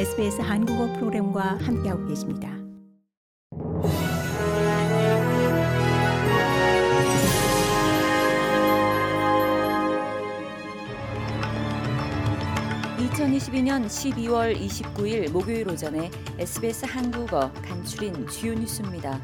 [0.00, 2.48] SBS 한국어 프로그램과 함께하고 계십니다.
[12.96, 19.20] (2022년 12월 29일) 목요일 오전에 SBS 한국어 간추린 주요 뉴스입니다.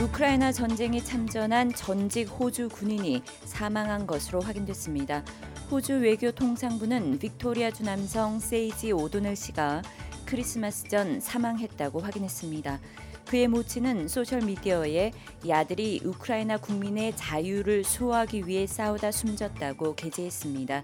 [0.00, 5.22] 우크라이나 전쟁에 참전한 전직 호주 군인이 사망한 것으로 확인됐습니다.
[5.70, 9.82] 호주 외교통상부는 빅토리아 주 남성 세이지 오도넬 씨가
[10.24, 12.80] 크리스마스 전 사망했다고 확인했습니다.
[13.28, 15.12] 그의 모친은 소셜미디어에
[15.44, 20.82] 이 아들이 우크라이나 국민의 자유를 수호하기 위해 싸우다 숨졌다고 게재했습니다.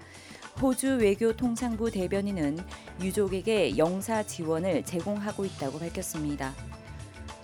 [0.61, 2.59] 호주 외교통상부 대변인은
[3.01, 6.55] 유족에게 영사 지원을 제공하고 있다고 밝혔습니다.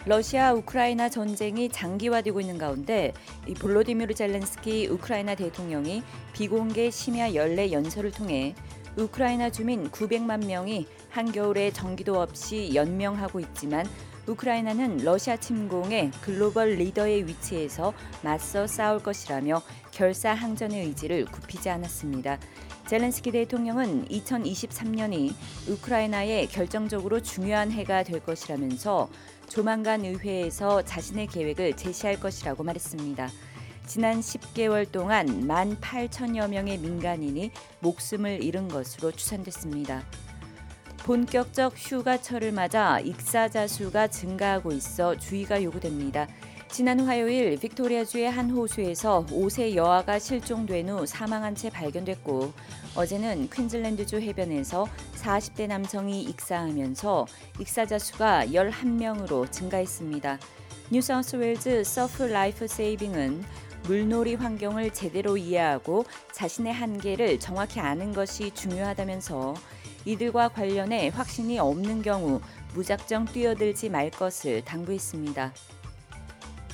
[0.04, 3.12] 러시아 우크라이나 전쟁이 장기화되고 있는 가운데
[3.46, 6.02] 이 볼로디미르 젤렌스키 우크라이나 대통령이
[6.32, 8.56] 비공개 심야 연례 연설을 통해
[8.96, 13.86] 우크라이나 주민 900만 명이 한겨울에 전기도 없이 연명하고 있지만
[14.26, 17.92] 우크라이나는 러시아 침공에 글로벌 리더의 위치에서
[18.22, 22.38] 맞서 싸울 것이라며 결사 항전의 의지를 굽히지 않았습니다.
[22.86, 25.32] 젤렌스키 대통령은 2023년이
[25.68, 29.08] 우크라이나에 결정적으로 중요한 해가 될 것이라면서
[29.48, 33.28] 조만간 의회에서 자신의 계획을 제시할 것이라고 말했습니다.
[33.86, 37.50] 지난 10개월 동안 1만 8천여 명의 민간인이
[37.80, 40.04] 목숨을 잃은 것으로 추산됐습니다.
[41.04, 46.28] 본격적 휴가철을 맞아 익사자 수가 증가하고 있어 주의가 요구됩니다.
[46.68, 52.52] 지난 화요일 빅토리아주의 한 호수에서 5세 여아가 실종된 후 사망한 채 발견됐고
[52.94, 54.86] 어제는 퀸즐랜드주 해변에서
[55.16, 57.26] 40대 남성이 익사하면서
[57.58, 60.38] 익사자 수가 11명으로 증가했습니다.
[60.90, 63.44] 뉴사우스웨일즈 Surf Life Saving은
[63.88, 69.54] 물놀이 환경을 제대로 이해하고 자신의 한계를 정확히 아는 것이 중요하다면서
[70.04, 72.40] 이들과 관련해 확신이 없는 경우
[72.74, 75.52] 무작정 뛰어들지 말 것을 당부했습니다.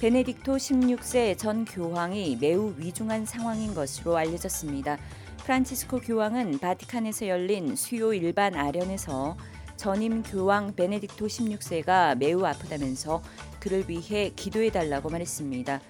[0.01, 4.97] 베네딕토 16세 전 교황이 매우 위중한 상황인 것으로 알려졌습니다.
[5.45, 9.37] 프란치스코 교황은 바티칸에서 열린 수요 일반 아련에서
[9.77, 13.23] 전임 교황 베네딕토 16세가 매우 아프다면서
[13.59, 15.81] 그를 위해 기도해 달라고 말했습니다.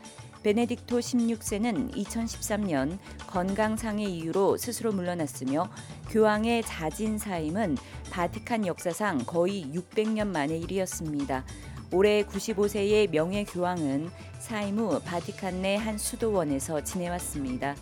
[0.42, 5.68] 베네딕토 16세는 2013년 건강상의 이유로 스스로 물러났으며
[6.10, 7.76] 교황의 자진 사임은
[8.10, 11.44] 바티칸 역사상 거의 600년 만의 일이었습니다.
[11.92, 17.74] 올해 95세의 명예 교황은 사임 후 바티칸 내 한 수도원에서 지내왔습니다.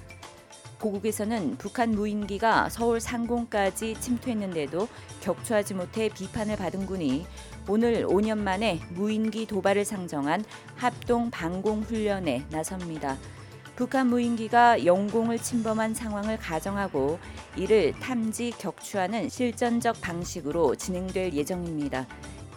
[0.81, 4.89] 고국에서는 북한 무인기가 서울 상공까지 침투했는데도
[5.21, 7.27] 격추하지 못해 비판을 받은 군이
[7.69, 10.45] 오늘 5년 만에 무인기 도발을 상정한
[10.77, 13.17] 합동 방공 훈련에 나섭니다.
[13.75, 17.19] 북한 무인기가 영공을 침범한 상황을 가정하고
[17.57, 22.07] 이를 탐지 격추하는 실전적 방식으로 진행될 예정입니다.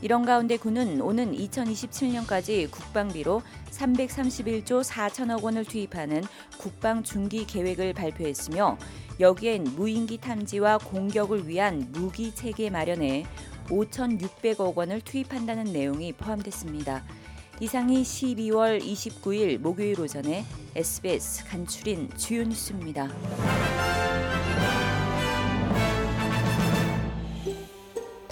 [0.01, 6.23] 이런 가운데 군은 오는 2027년까지 국방비로 331조 4천억 원을 투입하는
[6.57, 8.77] 국방 중기 계획을 발표했으며
[9.19, 13.25] 여기엔 무인기 탐지와 공격을 위한 무기 체계 마련에
[13.67, 17.03] 5,600억 원을 투입한다는 내용이 포함됐습니다.
[17.59, 20.45] 이상이 12월 29일 목요일 오전에
[20.75, 23.09] SBS 간추린 주요 뉴스입니다.